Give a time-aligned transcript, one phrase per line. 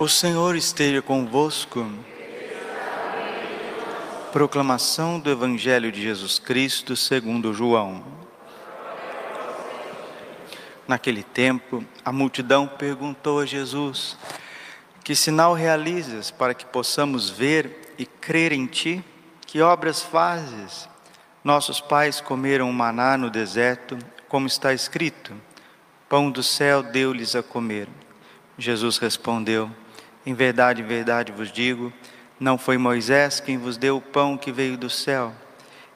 [0.00, 1.84] O Senhor esteja convosco.
[4.30, 8.04] Proclamação do Evangelho de Jesus Cristo segundo João.
[10.86, 14.16] Naquele tempo, a multidão perguntou a Jesus:
[15.02, 19.04] Que sinal realizas para que possamos ver e crer em ti?
[19.48, 20.88] Que obras fazes?
[21.42, 25.34] Nossos pais comeram maná no deserto, como está escrito:
[26.08, 27.88] Pão do céu deu-lhes a comer.
[28.56, 29.68] Jesus respondeu:
[30.28, 31.90] Em verdade, em verdade vos digo,
[32.38, 35.32] não foi Moisés quem vos deu o pão que veio do céu,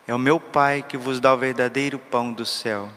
[0.06, 2.88] é o meu Pai que vos dá o verdadeiro pão do céu.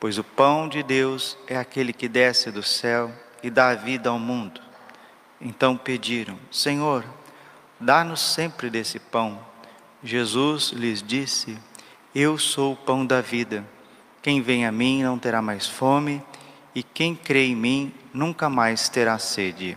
[0.00, 4.18] Pois o pão de Deus é aquele que desce do céu e dá vida ao
[4.18, 4.62] mundo.
[5.38, 7.04] Então pediram: Senhor,
[7.78, 9.38] dá-nos sempre desse pão.
[10.02, 11.58] Jesus lhes disse:
[12.14, 13.62] Eu sou o pão da vida.
[14.22, 16.22] Quem vem a mim não terá mais fome,
[16.74, 19.76] e quem crê em mim nunca mais terá sede.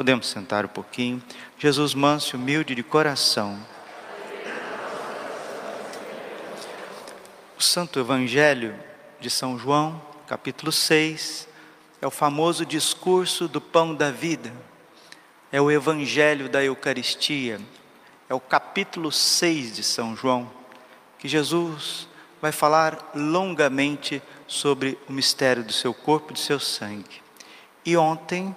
[0.00, 1.22] Podemos sentar um pouquinho.
[1.58, 3.60] Jesus manso e humilde de coração.
[7.58, 8.74] O Santo Evangelho
[9.20, 11.46] de São João, capítulo 6,
[12.00, 14.50] é o famoso discurso do pão da vida.
[15.52, 17.60] É o Evangelho da Eucaristia,
[18.26, 20.50] é o capítulo 6 de São João,
[21.18, 22.08] que Jesus
[22.40, 27.20] vai falar longamente sobre o mistério do seu corpo e do seu sangue.
[27.84, 28.56] E ontem,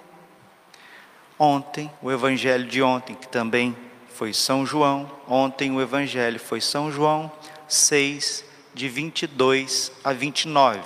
[1.38, 3.76] ontem, o evangelho de ontem, que também
[4.14, 7.30] foi São João, ontem o evangelho foi São João
[7.68, 10.80] 6, de 22 a 29.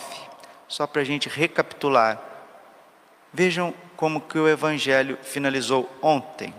[0.67, 2.21] Só para a gente recapitular.
[3.33, 6.55] Vejam como que o evangelho finalizou ontem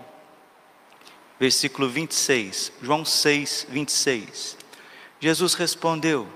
[1.39, 4.57] versículo 26, João 6, 26.
[5.19, 6.27] Jesus respondeu: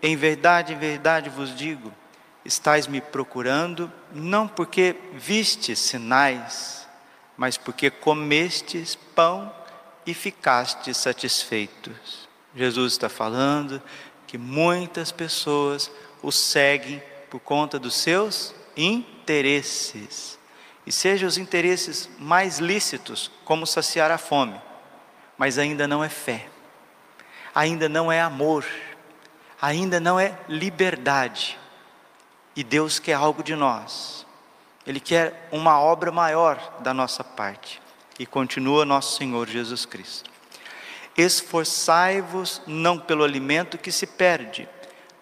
[0.00, 1.92] Em verdade, em verdade vos digo,
[2.44, 6.85] estais me procurando, não porque vistes sinais,
[7.36, 9.52] mas porque comestes pão
[10.06, 12.28] e ficastes satisfeitos.
[12.54, 13.82] Jesus está falando
[14.26, 15.90] que muitas pessoas
[16.22, 20.38] o seguem por conta dos seus interesses.
[20.86, 24.60] E sejam os interesses mais lícitos, como saciar a fome,
[25.36, 26.48] mas ainda não é fé,
[27.54, 28.64] ainda não é amor,
[29.60, 31.58] ainda não é liberdade.
[32.54, 34.25] E Deus quer algo de nós,
[34.86, 37.82] Ele quer uma obra maior da nossa parte.
[38.18, 40.30] E continua nosso Senhor Jesus Cristo.
[41.16, 44.68] Esforçai-vos não pelo alimento que se perde,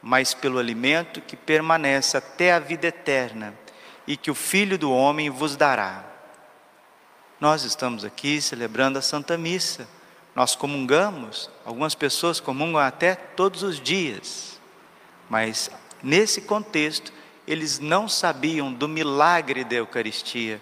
[0.02, 3.54] mas pelo alimento que permanece até a vida eterna
[4.06, 6.04] e que o Filho do Homem vos dará.
[7.40, 9.88] Nós estamos aqui celebrando a Santa Missa.
[10.34, 14.60] Nós comungamos, algumas pessoas comungam até todos os dias.
[15.28, 15.70] Mas
[16.02, 17.12] nesse contexto,
[17.46, 20.60] eles não sabiam do milagre da Eucaristia.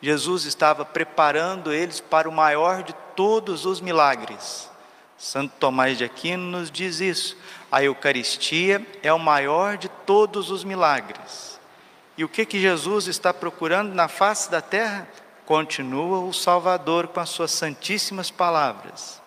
[0.00, 4.70] Jesus estava preparando eles para o maior de todos os milagres.
[5.18, 7.36] Santo Tomás de Aquino nos diz isso.
[7.70, 11.60] A Eucaristia é o maior de todos os milagres.
[12.16, 15.06] E o que que Jesus está procurando na face da terra?
[15.44, 19.20] Continua o Salvador com as suas santíssimas palavras.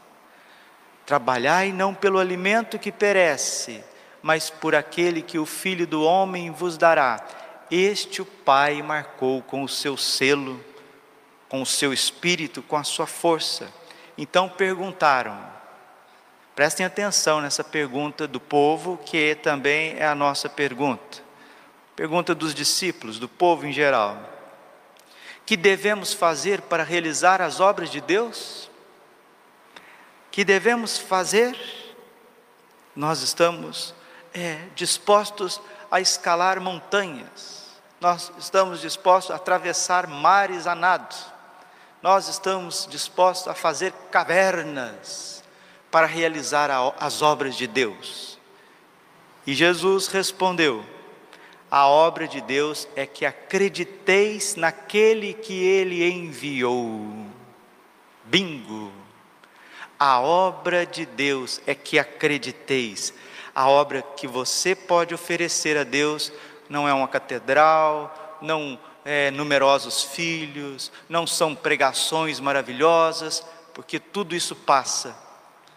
[1.06, 3.84] Trabalhai não pelo alimento que perece,
[4.24, 7.22] mas por aquele que o Filho do homem vos dará.
[7.70, 10.64] Este o Pai marcou com o seu selo,
[11.50, 13.72] com o seu espírito, com a sua força.
[14.18, 15.38] Então perguntaram,
[16.56, 21.22] prestem atenção nessa pergunta do povo, que também é a nossa pergunta.
[21.94, 24.18] Pergunta dos discípulos, do povo em geral:
[25.46, 28.72] Que devemos fazer para realizar as obras de Deus?
[30.32, 31.56] Que devemos fazer?
[32.96, 33.94] Nós estamos
[34.34, 37.64] é, dispostos a escalar montanhas,
[38.02, 41.16] nós estamos dispostos a atravessar mares a nado,
[42.02, 45.44] nós estamos dispostos a fazer cavernas
[45.90, 48.38] para realizar a, as obras de Deus.
[49.46, 50.86] E Jesus respondeu:
[51.76, 57.26] a obra de Deus é que acrediteis naquele que Ele enviou.
[58.26, 58.92] Bingo!
[59.98, 63.12] A obra de Deus é que acrediteis.
[63.56, 66.32] A obra que você pode oferecer a Deus
[66.68, 74.56] não é uma catedral, não é, numerosos filhos, não são pregações maravilhosas, porque tudo isso
[74.56, 75.16] passa.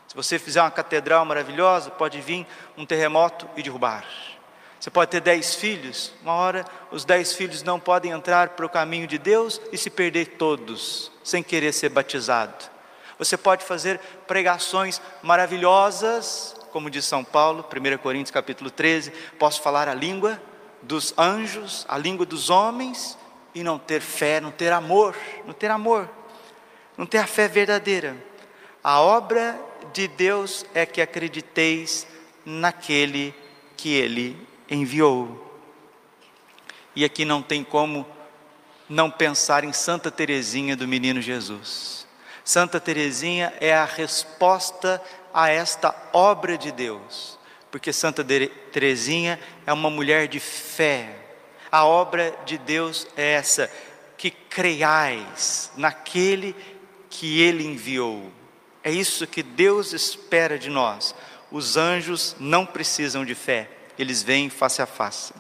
[0.09, 2.47] Se você fizer uma catedral maravilhosa, pode vir
[2.77, 4.07] um terremoto e derrubar.
[4.81, 8.71] Você pode ter dez filhos, uma hora os dez filhos não podem entrar para o
[8.71, 12.71] caminho de Deus e se perder todos, sem querer ser batizado.
[13.19, 19.89] Você pode fazer pregações maravilhosas, como diz São Paulo, 1 Coríntios capítulo 13, posso falar
[19.89, 20.39] a língua
[20.83, 23.17] dos anjos, a língua dos homens,
[23.55, 26.07] e não ter fé, não ter amor, não ter amor,
[26.95, 28.15] não ter a fé verdadeira.
[28.85, 29.59] A obra
[29.95, 32.07] de Deus é que acrediteis
[32.45, 33.35] naquele
[33.75, 35.59] que Ele enviou.
[36.95, 38.07] E aqui não tem como
[38.87, 42.07] não pensar em Santa Teresinha do Menino Jesus.
[42.47, 45.03] Santa Teresinha é a resposta
[45.37, 47.39] a esta obra de Deus,
[47.71, 51.15] porque Santa Teresinha é uma mulher de fé.
[51.71, 53.71] A obra de Deus é essa,
[54.17, 56.57] que creiais naquele
[57.11, 58.33] que ele enviou.
[58.83, 61.15] É isso que Deus espera de nós.
[61.53, 63.69] Os anjos não precisam de fé,
[63.99, 65.35] eles vêm face a face.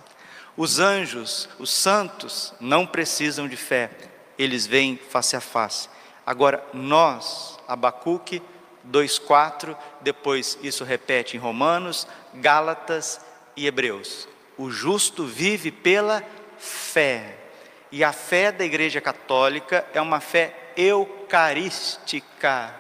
[0.59, 3.91] Os anjos, os santos, não precisam de fé,
[4.39, 5.89] eles vêm face a face.
[6.27, 8.43] Agora, nós, Abacuque
[8.91, 13.21] 2,4, depois isso repete em Romanos, Gálatas
[13.56, 14.29] e Hebreus.
[14.56, 16.23] O justo vive pela
[16.59, 17.37] fé.
[17.91, 22.75] E a fé da Igreja Católica é uma fé eucarística.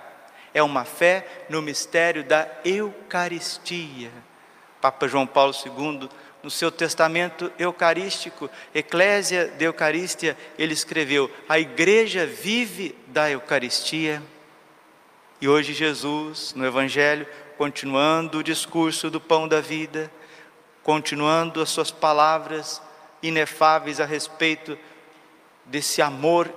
[0.52, 4.10] É uma fé no mistério da Eucaristia.
[4.80, 6.08] Papa João Paulo II,
[6.42, 14.22] no seu testamento eucarístico, Eclésia de Eucaristia, ele escreveu: A igreja vive da Eucaristia.
[15.38, 17.26] E hoje Jesus, no Evangelho,
[17.58, 20.10] continuando o discurso do pão da vida,
[20.82, 22.80] continuando as suas palavras
[23.22, 24.78] inefáveis a respeito
[25.66, 26.50] desse amor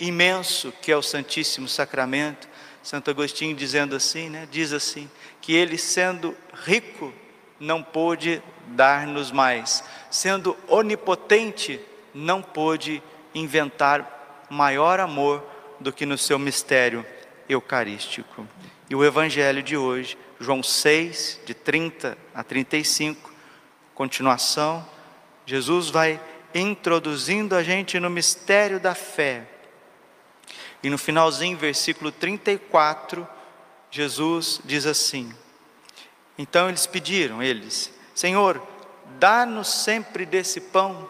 [0.00, 2.48] imenso que é o Santíssimo Sacramento.
[2.82, 5.08] Santo Agostinho dizendo assim, né, diz assim,
[5.40, 7.12] que ele sendo rico
[7.60, 9.84] não pôde dar-nos mais.
[10.10, 11.80] Sendo onipotente,
[12.12, 13.00] não pôde
[13.32, 15.44] inventar maior amor
[15.78, 17.06] do que no seu mistério
[17.48, 18.46] eucarístico.
[18.88, 23.32] E o evangelho de hoje, João 6, de 30 a 35,
[23.94, 24.86] continuação,
[25.46, 26.20] Jesus vai
[26.54, 29.46] introduzindo a gente no mistério da fé.
[30.82, 33.26] E no finalzinho, versículo 34,
[33.90, 35.34] Jesus diz assim:
[36.36, 38.60] então eles pediram, eles, Senhor,
[39.18, 41.08] dá-nos sempre desse pão.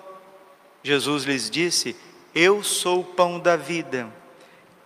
[0.82, 1.96] Jesus lhes disse:
[2.34, 4.08] Eu sou o pão da vida.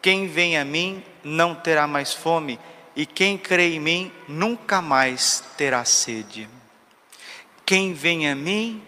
[0.00, 2.58] Quem vem a mim não terá mais fome,
[2.94, 6.48] e quem crê em mim nunca mais terá sede.
[7.64, 8.82] Quem vem a mim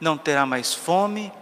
[0.00, 1.32] não terá mais fome,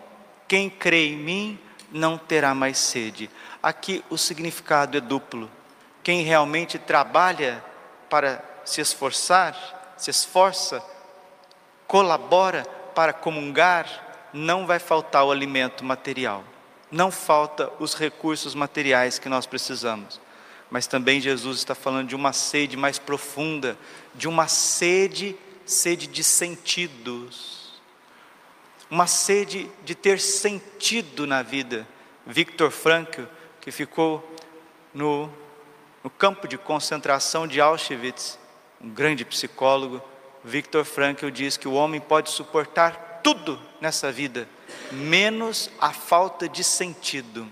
[0.49, 1.59] quem crê em mim
[1.91, 3.31] não terá mais sede.
[3.63, 5.51] Aqui o significado é duplo.
[6.03, 7.65] Quem realmente trabalha
[8.09, 10.83] para se esforçar, se esforça,
[11.87, 12.65] colabora
[12.95, 13.87] para comungar,
[14.33, 16.43] não vai faltar o alimento material,
[16.93, 20.21] não falta os recursos materiais que nós precisamos.
[20.71, 23.77] Mas também Jesus está falando de uma sede mais profunda,
[24.15, 25.35] de uma sede,
[25.65, 27.81] sede de sentidos,
[28.91, 31.89] uma sede de ter sentido na vida.
[32.27, 33.23] Victor Frankl,
[33.61, 34.37] que ficou
[34.93, 35.33] no,
[36.05, 38.39] no campo de concentração de Auschwitz,
[38.81, 40.03] um grande psicólogo,
[40.45, 44.49] Viktor Frankl diz que o homem pode suportar tudo nessa vida,
[44.91, 47.47] menos a falta de sentido.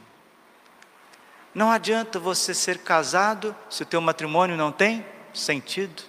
[1.54, 6.02] Não adianta você ser casado se o teu matrimônio não tem sentido.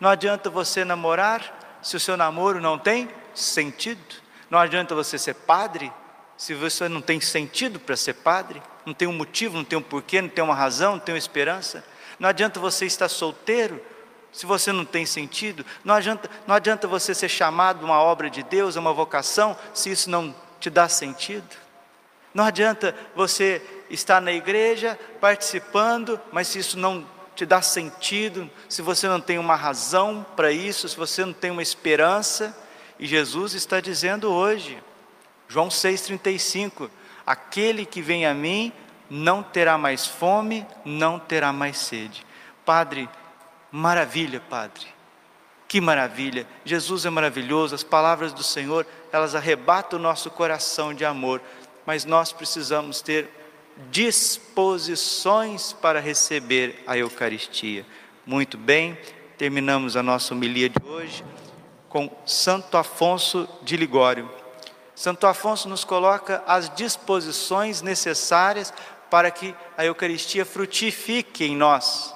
[0.00, 4.22] Não adianta você namorar se o seu namoro não tem sentido.
[4.50, 5.92] Não adianta você ser padre
[6.36, 9.82] se você não tem sentido para ser padre, não tem um motivo, não tem um
[9.82, 11.84] porquê, não tem uma razão, não tem uma esperança.
[12.18, 13.80] Não adianta você estar solteiro
[14.32, 18.42] se você não tem sentido, não adianta, não adianta você ser chamado uma obra de
[18.42, 21.54] Deus, uma vocação, se isso não te dá sentido.
[22.32, 27.06] Não adianta você estar na igreja participando, mas se isso não
[27.36, 31.50] te dá sentido, se você não tem uma razão para isso, se você não tem
[31.50, 32.56] uma esperança,
[32.98, 34.82] e Jesus está dizendo hoje,
[35.48, 36.88] João 6,35:
[37.26, 38.72] aquele que vem a mim
[39.10, 42.24] não terá mais fome, não terá mais sede.
[42.64, 43.06] Padre,
[43.70, 44.86] Maravilha, Padre.
[45.74, 46.46] Que maravilha.
[46.64, 51.42] Jesus é maravilhoso, as palavras do Senhor, elas arrebatam o nosso coração de amor,
[51.84, 53.28] mas nós precisamos ter
[53.90, 57.84] disposições para receber a Eucaristia.
[58.24, 58.96] Muito bem,
[59.36, 61.24] terminamos a nossa homilia de hoje
[61.88, 64.30] com Santo Afonso de Ligório.
[64.94, 68.72] Santo Afonso nos coloca as disposições necessárias
[69.10, 72.13] para que a Eucaristia frutifique em nós.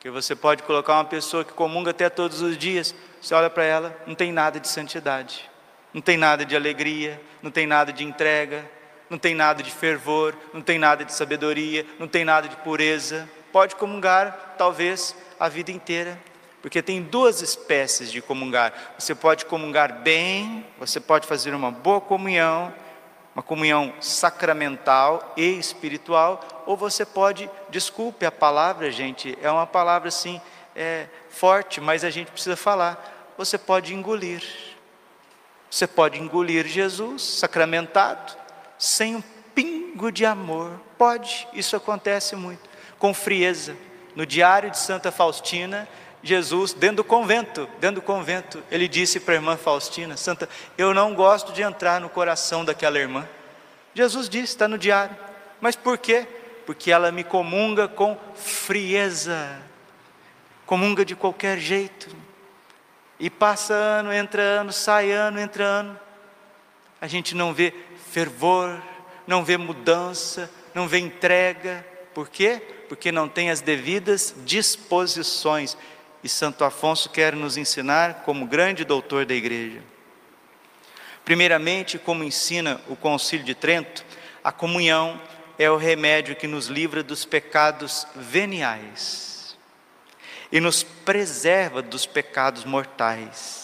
[0.00, 3.64] Que você pode colocar uma pessoa que comunga até todos os dias, você olha para
[3.64, 5.48] ela, não tem nada de santidade,
[5.92, 8.68] não tem nada de alegria, não tem nada de entrega,
[9.10, 13.28] não tem nada de fervor, não tem nada de sabedoria, não tem nada de pureza.
[13.52, 16.18] Pode comungar, talvez, a vida inteira,
[16.62, 18.72] porque tem duas espécies de comungar.
[18.98, 22.72] Você pode comungar bem, você pode fazer uma boa comunhão,
[23.34, 30.06] uma comunhão sacramental e espiritual, ou você pode, desculpe a palavra, gente, é uma palavra
[30.06, 30.40] assim
[30.76, 33.32] é, forte, mas a gente precisa falar.
[33.36, 34.40] Você pode engolir.
[35.68, 38.36] Você pode engolir Jesus sacramentado,
[38.78, 39.22] sem um
[39.52, 40.80] pingo de amor.
[40.96, 43.76] Pode, isso acontece muito, com frieza.
[44.14, 45.88] No diário de Santa Faustina,
[46.22, 50.48] Jesus, dentro do convento, dentro do convento, ele disse para a irmã Faustina: Santa,
[50.78, 53.28] eu não gosto de entrar no coração daquela irmã.
[53.92, 55.16] Jesus disse, está no diário.
[55.60, 56.28] Mas por quê?
[56.66, 59.60] Porque ela me comunga com frieza,
[60.66, 62.08] comunga de qualquer jeito.
[63.18, 65.98] E passa ano, entra ano, sai ano, entra ano.
[67.00, 67.74] A gente não vê
[68.10, 68.80] fervor,
[69.26, 71.86] não vê mudança, não vê entrega.
[72.14, 72.62] Por quê?
[72.88, 75.76] Porque não tem as devidas disposições.
[76.22, 79.82] E Santo Afonso quer nos ensinar como grande doutor da igreja.
[81.24, 84.04] Primeiramente, como ensina o Concílio de Trento,
[84.42, 85.20] a comunhão
[85.62, 89.56] é o remédio que nos livra dos pecados veniais
[90.50, 93.60] e nos preserva dos pecados mortais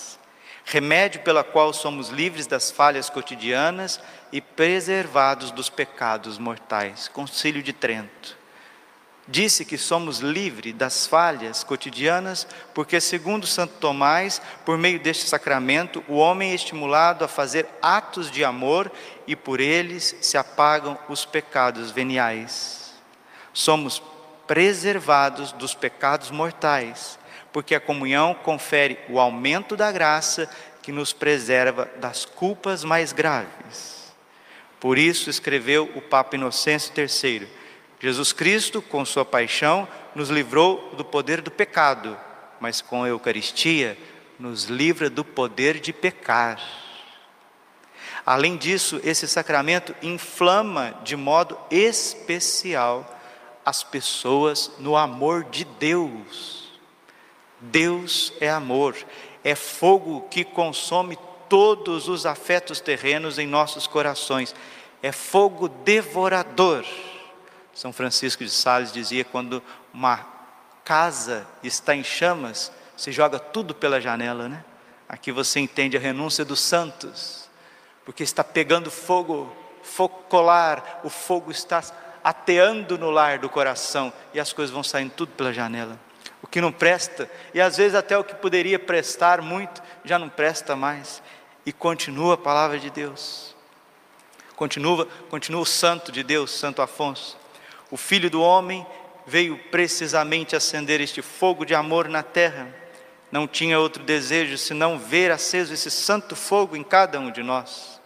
[0.67, 4.01] remédio pela qual somos livres das falhas cotidianas
[4.33, 7.07] e preservados dos pecados mortais.
[7.07, 8.37] Concílio de Trento.
[9.29, 16.05] Disse que somos livres das falhas cotidianas, porque, segundo Santo Tomás, por meio deste sacramento,
[16.09, 18.91] o homem é estimulado a fazer atos de amor
[19.27, 22.95] e por eles se apagam os pecados veniais.
[23.53, 24.01] Somos
[24.47, 27.19] preservados dos pecados mortais
[27.57, 30.47] porque a comunhão confere o aumento da graça
[30.83, 34.13] que nos preserva das culpas mais graves.
[34.79, 37.49] Por isso escreveu o Papa Inocêncio III:
[38.07, 42.17] Jesus Cristo, com sua paixão, nos livrou do poder do pecado,
[42.61, 43.99] mas com a Eucaristia
[44.39, 46.61] nos livra do poder de pecar.
[48.25, 53.13] Além disso, esse sacramento inflama de modo especial
[53.65, 56.79] as pessoas no amor de Deus.
[57.61, 58.95] Deus é amor,
[59.43, 64.55] é fogo que consome todos os afetos terrenos em nossos corações,
[65.03, 66.85] é fogo devorador.
[67.77, 70.27] São Francisco de Sales dizia: quando uma
[70.83, 74.65] casa está em chamas, se joga tudo pela janela, né?
[75.09, 77.49] Aqui você entende a renúncia dos santos,
[78.05, 81.85] porque está pegando fogo focolar, o fogo está
[82.25, 85.97] ateando no lar do coração e as coisas vão saindo tudo pela janela
[86.43, 90.29] o que não presta, e às vezes até o que poderia prestar muito, já não
[90.29, 91.21] presta mais.
[91.65, 93.57] E continua a palavra de Deus.
[94.55, 97.37] Continua, continua o santo de Deus, Santo Afonso.
[97.91, 98.87] O filho do homem
[99.27, 102.69] veio precisamente acender este fogo de amor na terra.
[103.31, 108.01] Não tinha outro desejo senão ver aceso esse santo fogo em cada um de nós.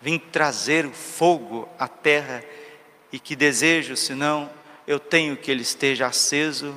[0.00, 2.44] Vim trazer o fogo à terra
[3.12, 4.50] e que desejo senão
[4.86, 6.74] eu tenho que ele esteja aceso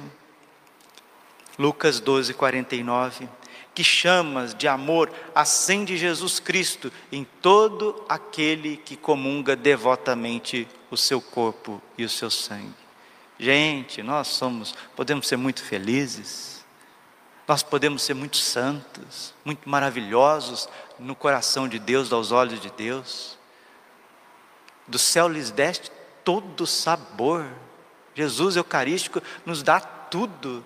[1.58, 3.27] Lucas 12, 49.
[3.78, 11.22] Que chamas de amor acende Jesus Cristo em todo aquele que comunga devotamente o seu
[11.22, 12.74] corpo e o seu sangue.
[13.38, 16.66] Gente, nós somos, podemos ser muito felizes,
[17.48, 20.68] nós podemos ser muito santos, muito maravilhosos
[20.98, 23.38] no coração de Deus, aos olhos de Deus.
[24.88, 25.92] Do céu lhes deste
[26.24, 27.46] todo sabor.
[28.16, 30.66] Jesus Eucarístico nos dá tudo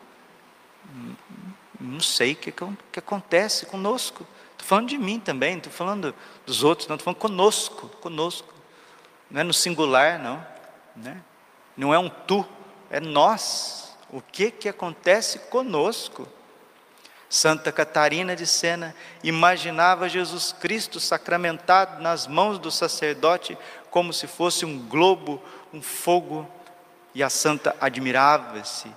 [1.81, 2.51] não sei o que,
[2.91, 4.25] que acontece conosco.
[4.51, 6.13] Estou falando de mim também, estou falando
[6.45, 8.53] dos outros, não, estou falando conosco, conosco.
[9.29, 10.45] Não é no singular, não.
[10.95, 11.21] Né?
[11.75, 12.45] Não é um tu,
[12.89, 13.97] é nós.
[14.09, 16.27] O que, que acontece conosco?
[17.29, 23.57] Santa Catarina de Sena imaginava Jesus Cristo sacramentado nas mãos do sacerdote
[23.89, 25.41] como se fosse um globo,
[25.73, 26.47] um fogo,
[27.15, 28.91] e a santa admirava-se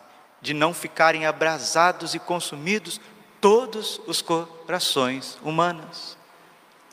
[0.44, 3.00] de não ficarem abrasados e consumidos
[3.40, 6.18] todos os corações humanos.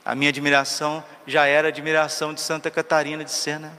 [0.05, 3.77] A minha admiração já era admiração de Santa Catarina de Sena.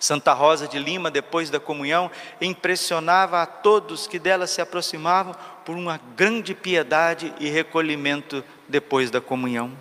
[0.00, 5.76] Santa Rosa de Lima, depois da comunhão, impressionava a todos que dela se aproximavam por
[5.76, 9.76] uma grande piedade e recolhimento depois da comunhão.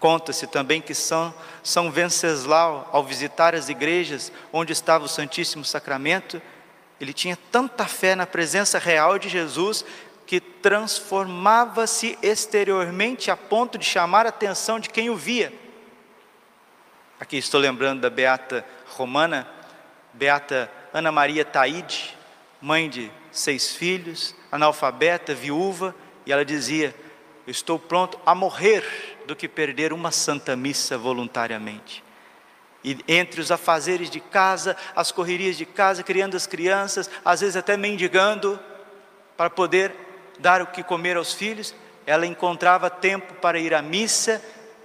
[0.00, 6.40] Conta-se também que São, São Venceslau, ao visitar as igrejas onde estava o Santíssimo Sacramento,
[7.00, 9.84] ele tinha tanta fé na presença real de Jesus
[10.26, 15.52] que transformava-se exteriormente a ponto de chamar a atenção de quem o via.
[17.18, 19.48] Aqui estou lembrando da beata romana,
[20.12, 22.16] beata Ana Maria Taide,
[22.60, 25.94] mãe de seis filhos, analfabeta, viúva,
[26.26, 26.94] e ela dizia:
[27.46, 28.84] estou pronto a morrer
[29.26, 32.04] do que perder uma santa missa voluntariamente.
[32.84, 37.56] E entre os afazeres de casa, as correrias de casa, criando as crianças, às vezes
[37.56, 38.58] até mendigando,
[39.36, 39.92] para poder
[40.38, 41.74] dar o que comer aos filhos,
[42.06, 44.42] ela encontrava tempo para ir à missa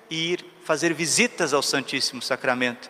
[0.10, 2.90] e ir fazer visitas ao Santíssimo Sacramento.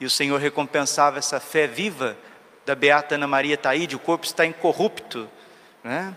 [0.00, 2.16] E o Senhor recompensava essa fé viva
[2.64, 5.28] da Beata Ana Maria Taíde, o corpo está incorrupto.
[5.82, 6.14] Né?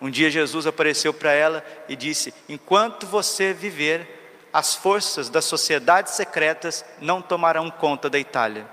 [0.00, 4.15] Um dia Jesus apareceu para ela e disse: Enquanto você viver,
[4.56, 8.66] as forças das sociedades secretas não tomarão conta da Itália.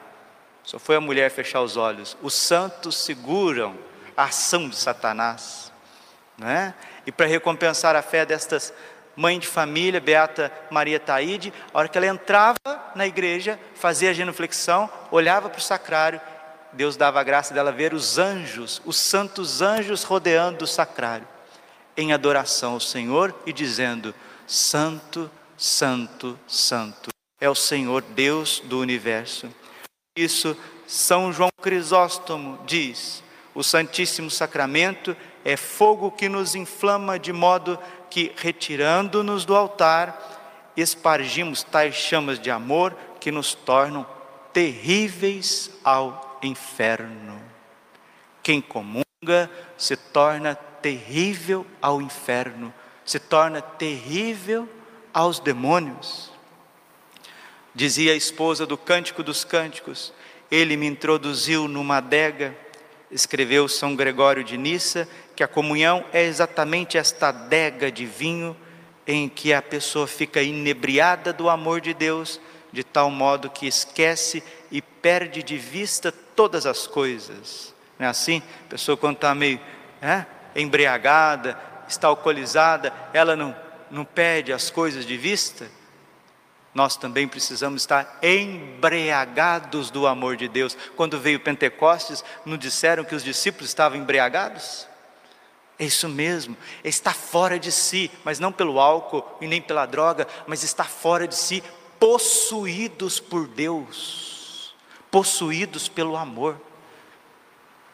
[0.63, 2.15] Só foi a mulher fechar os olhos.
[2.21, 3.77] Os santos seguram
[4.15, 5.73] a ação de Satanás.
[6.37, 6.73] Não é?
[7.05, 8.73] E para recompensar a fé destas
[9.13, 12.55] mãe de família, Beata Maria Taide, a hora que ela entrava
[12.95, 16.21] na igreja, fazia a genuflexão, olhava para o sacrário,
[16.71, 21.27] Deus dava a graça dela ver os anjos, os santos anjos rodeando o sacrário,
[21.97, 24.15] em adoração ao Senhor e dizendo:
[24.47, 27.09] Santo, Santo, Santo.
[27.39, 29.49] É o Senhor Deus do universo.
[30.15, 30.55] Isso
[30.87, 33.23] São João Crisóstomo diz:
[33.55, 37.77] o Santíssimo Sacramento é fogo que nos inflama de modo
[38.09, 44.05] que, retirando-nos do altar, espargimos tais chamas de amor que nos tornam
[44.51, 47.41] terríveis ao inferno.
[48.41, 52.73] Quem comunga se torna terrível ao inferno,
[53.05, 54.67] se torna terrível
[55.13, 56.31] aos demônios.
[57.75, 60.13] Dizia a esposa do Cântico dos Cânticos:
[60.49, 62.55] Ele me introduziu numa adega,
[63.11, 68.55] escreveu São Gregório de Nissa, que a comunhão é exatamente esta adega de vinho
[69.05, 72.39] em que a pessoa fica inebriada do amor de Deus,
[72.71, 77.73] de tal modo que esquece e perde de vista todas as coisas.
[77.99, 78.41] Não é assim?
[78.65, 79.59] A pessoa, quando está meio
[80.01, 83.62] é, embriagada, está alcoolizada, ela não
[83.93, 85.69] não perde as coisas de vista,
[86.73, 90.75] nós também precisamos estar embriagados do amor de Deus.
[90.95, 94.87] Quando veio Pentecostes, não disseram que os discípulos estavam embriagados?
[95.77, 100.27] É isso mesmo, está fora de si, mas não pelo álcool e nem pela droga,
[100.47, 101.63] mas está fora de si,
[101.99, 104.73] possuídos por Deus,
[105.11, 106.59] possuídos pelo amor.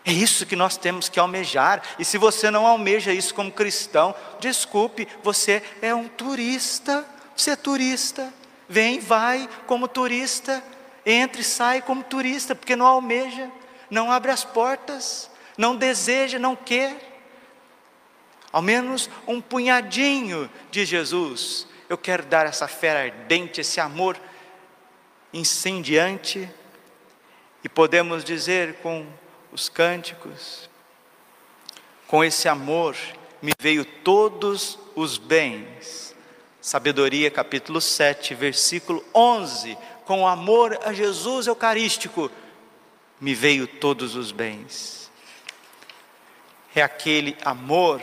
[0.10, 1.84] É isso que nós temos que almejar.
[2.00, 7.06] E se você não almeja isso como cristão, desculpe, você é um turista.
[7.38, 8.34] Você é turista.
[8.68, 10.64] Vem, vai como turista.
[11.06, 13.52] Entra e sai como turista, porque não almeja,
[13.88, 17.22] não abre as portas, não deseja, não quer.
[18.52, 21.68] Ao menos um punhadinho de Jesus.
[21.88, 24.20] Eu quero dar essa fé ardente, esse amor
[25.32, 26.50] incendiante.
[27.64, 29.06] E podemos dizer com
[29.52, 30.70] os cânticos.
[32.08, 32.96] Com esse amor
[33.42, 36.16] me veio todos os bens.
[36.62, 39.78] Sabedoria capítulo 7, versículo 11.
[40.06, 42.32] Com amor a Jesus Eucarístico
[43.20, 45.12] me veio todos os bens.
[46.76, 48.02] É aquele amor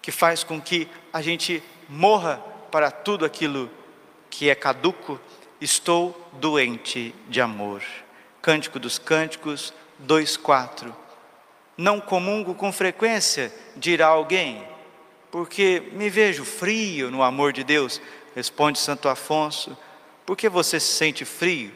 [0.00, 2.36] que faz com que a gente morra
[2.70, 3.70] para tudo aquilo
[4.30, 5.20] que é caduco.
[5.60, 7.82] Estou doente de amor.
[8.40, 9.72] Cântico dos Cânticos,
[10.06, 10.92] 2,4.
[11.76, 14.66] Não comungo com frequência, dirá alguém,
[15.30, 18.00] porque me vejo frio no amor de Deus.
[18.34, 19.76] Responde Santo Afonso:
[20.26, 21.72] Por que você se sente frio?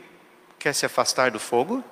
[0.59, 1.85] Quer se afastar do fogo?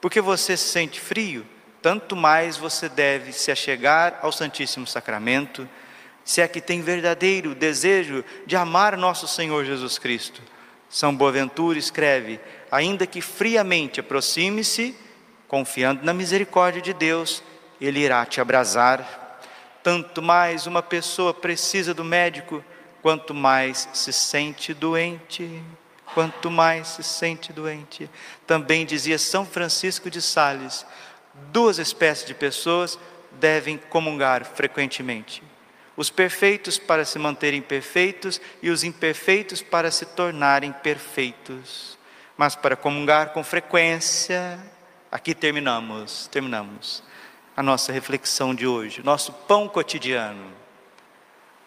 [0.00, 1.46] Porque você se sente frio,
[1.80, 5.68] tanto mais você deve se achegar ao Santíssimo Sacramento,
[6.24, 10.42] se é que tem verdadeiro desejo de amar nosso Senhor Jesus Cristo.
[10.88, 14.96] São Boaventura escreve: ainda que friamente aproxime-se
[15.48, 17.42] Confiando na misericórdia de Deus,
[17.80, 19.38] Ele irá te abrasar.
[19.82, 22.64] Tanto mais uma pessoa precisa do médico,
[23.00, 25.62] quanto mais se sente doente.
[26.14, 28.08] Quanto mais se sente doente.
[28.46, 30.86] Também dizia São Francisco de Sales:
[31.52, 32.98] duas espécies de pessoas
[33.32, 35.42] devem comungar frequentemente.
[35.96, 41.98] Os perfeitos para se manterem perfeitos e os imperfeitos para se tornarem perfeitos.
[42.36, 44.58] Mas para comungar com frequência,
[45.10, 47.02] Aqui terminamos, terminamos
[47.56, 50.52] a nossa reflexão de hoje, nosso pão cotidiano.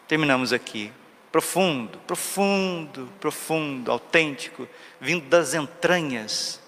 [0.08, 0.91] Terminamos aqui.
[1.32, 4.67] profundo, profundo, profundo, autêntico,
[4.99, 6.60] vindo das entranhas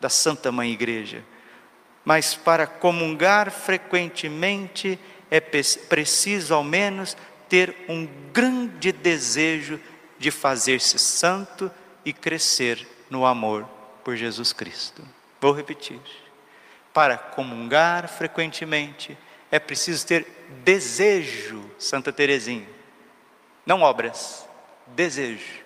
[0.00, 1.24] da Santa Mãe Igreja.
[2.04, 4.98] Mas para comungar frequentemente
[5.30, 7.16] é preciso, ao menos,
[7.48, 9.80] ter um grande desejo
[10.18, 11.70] de fazer-se santo
[12.04, 13.64] e crescer no amor
[14.04, 15.02] por Jesus Cristo.
[15.42, 16.00] Vou repetir.
[16.94, 19.18] Para comungar frequentemente
[19.50, 20.24] é preciso ter
[20.62, 22.68] desejo, Santa Teresinha.
[23.66, 24.48] Não obras,
[24.86, 25.64] desejo.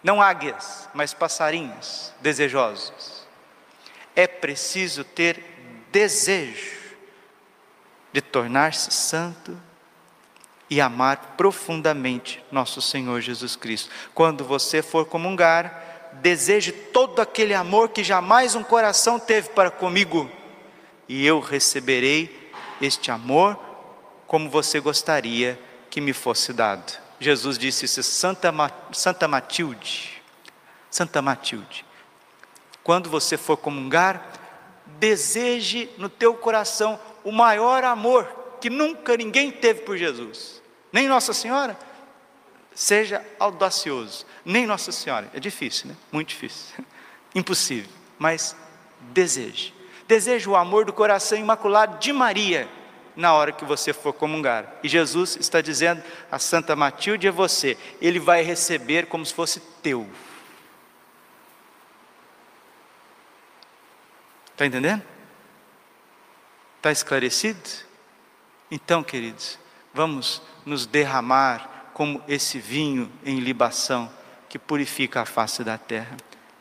[0.00, 3.26] Não águias, mas passarinhos desejosos.
[4.14, 5.42] É preciso ter
[5.90, 6.78] desejo
[8.12, 9.60] de tornar-se santo
[10.70, 13.90] e amar profundamente nosso Senhor Jesus Cristo.
[14.14, 20.30] Quando você for comungar, deseje todo aquele amor que jamais um coração teve para comigo,
[21.08, 23.58] e eu receberei este amor
[24.26, 26.98] como você gostaria que me fosse dado.
[27.18, 28.52] Jesus disse isso, Santa,
[28.92, 30.22] Santa Matilde,
[30.90, 31.84] Santa Matilde,
[32.82, 34.26] quando você for comungar,
[34.98, 41.32] deseje no teu coração o maior amor que nunca ninguém teve por Jesus, nem Nossa
[41.32, 41.76] Senhora.
[42.74, 45.96] Seja audacioso, nem Nossa Senhora, é difícil, né?
[46.10, 46.84] Muito difícil,
[47.34, 48.56] impossível, mas
[49.12, 49.74] deseje.
[50.06, 52.68] Deseje o amor do coração imaculado de Maria
[53.14, 54.74] na hora que você for comungar.
[54.82, 59.60] E Jesus está dizendo a Santa Matilde é você, ele vai receber como se fosse
[59.82, 60.08] teu.
[64.52, 65.02] Está entendendo?
[66.76, 67.60] Está esclarecido?
[68.70, 69.58] Então, queridos,
[69.92, 74.10] vamos nos derramar como esse vinho em libação
[74.50, 76.16] que purifica a face da terra.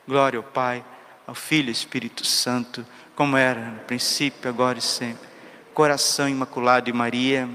[0.08, 0.86] Glória ao Pai,
[1.26, 5.28] ao Filho e Espírito Santo, como era no princípio, agora e sempre.
[5.74, 7.50] Coração imaculado de Maria,